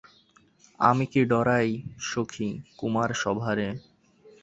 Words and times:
আমি 0.79 1.05
কি 1.11 1.21
ডরাই 1.31 1.69
সখী 2.09 2.49
কুমারসভারে? 2.79 3.69